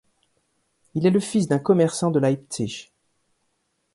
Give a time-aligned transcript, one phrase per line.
[0.95, 2.89] Il est le fils d'un commerçant de Leipzig.